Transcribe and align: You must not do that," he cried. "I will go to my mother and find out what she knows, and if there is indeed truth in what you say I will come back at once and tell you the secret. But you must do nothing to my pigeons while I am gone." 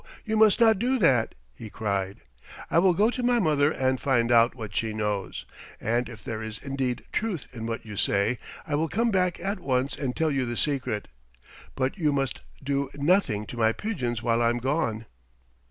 You 0.25 0.35
must 0.35 0.59
not 0.59 0.79
do 0.79 0.97
that," 0.97 1.35
he 1.53 1.69
cried. 1.69 2.21
"I 2.71 2.79
will 2.79 2.95
go 2.95 3.11
to 3.11 3.21
my 3.21 3.37
mother 3.37 3.71
and 3.71 4.01
find 4.01 4.31
out 4.31 4.55
what 4.55 4.75
she 4.75 4.93
knows, 4.93 5.45
and 5.79 6.09
if 6.09 6.23
there 6.23 6.41
is 6.41 6.57
indeed 6.57 7.03
truth 7.11 7.45
in 7.53 7.67
what 7.67 7.85
you 7.85 7.95
say 7.95 8.39
I 8.65 8.73
will 8.73 8.89
come 8.89 9.11
back 9.11 9.39
at 9.39 9.59
once 9.59 9.95
and 9.95 10.15
tell 10.15 10.31
you 10.31 10.47
the 10.47 10.57
secret. 10.57 11.07
But 11.75 11.99
you 11.99 12.11
must 12.11 12.41
do 12.63 12.89
nothing 12.95 13.45
to 13.45 13.57
my 13.57 13.73
pigeons 13.73 14.23
while 14.23 14.41
I 14.41 14.49
am 14.49 14.57
gone." 14.57 15.05